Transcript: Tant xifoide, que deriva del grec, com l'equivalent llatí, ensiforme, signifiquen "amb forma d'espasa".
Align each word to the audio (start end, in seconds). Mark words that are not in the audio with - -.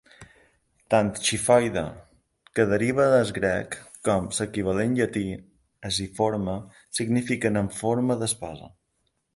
Tant 0.93 1.11
xifoide, 1.27 1.83
que 2.57 2.65
deriva 2.73 3.05
del 3.17 3.31
grec, 3.37 3.77
com 4.09 4.33
l'equivalent 4.39 4.97
llatí, 5.01 5.25
ensiforme, 5.93 6.59
signifiquen 7.03 7.63
"amb 7.65 7.79
forma 7.85 8.23
d'espasa". 8.25 8.75